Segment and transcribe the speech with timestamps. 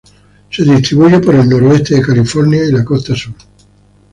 [0.49, 3.35] Se distribuye por el nordeste de California y la costa sur.